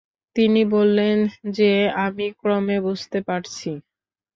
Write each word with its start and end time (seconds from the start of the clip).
তিনি 0.35 0.61
বললেন, 0.73 1.17
সে 1.55 1.71
আমি 2.05 2.25
ক্রমে 2.39 2.77
বুঝতে 2.85 3.19
পারছি। 3.27 3.69